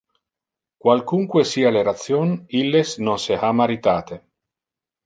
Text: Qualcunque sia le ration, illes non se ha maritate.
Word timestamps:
Qualcunque 0.83 1.43
sia 1.51 1.69
le 1.75 1.83
ration, 1.89 2.33
illes 2.63 2.97
non 3.05 3.21
se 3.27 3.39
ha 3.41 3.55
maritate. 3.61 4.21